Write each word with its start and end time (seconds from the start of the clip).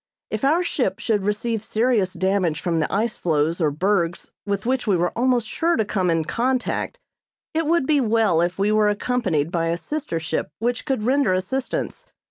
If 0.31 0.43
our 0.43 0.63
ship 0.63 0.97
should 0.97 1.25
receive 1.27 1.63
serious 1.63 2.13
damage 2.13 2.59
from 2.59 2.79
the 2.79 2.91
ice 2.91 3.17
floes 3.17 3.61
or 3.61 3.69
bergs 3.69 4.31
with 4.47 4.65
which 4.65 4.87
we 4.87 4.95
were 4.97 5.11
almost 5.15 5.45
sure 5.45 5.75
to 5.75 5.85
come 5.85 6.09
in 6.09 6.23
contact, 6.23 6.97
it 7.53 7.67
would 7.67 7.85
be 7.85 8.01
well 8.01 8.41
if 8.41 8.57
we 8.57 8.71
were 8.71 8.89
accompanied 8.89 9.51
by 9.51 9.67
a 9.67 9.77
sister 9.77 10.19
ship 10.19 10.49
which 10.57 10.85
could 10.85 11.03
render 11.03 11.33
assistance. 11.33 12.07